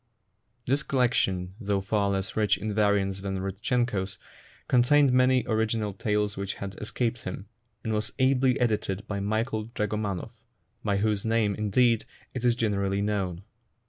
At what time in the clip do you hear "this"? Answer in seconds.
0.65-0.81